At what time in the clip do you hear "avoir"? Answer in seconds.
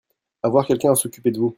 0.41-0.65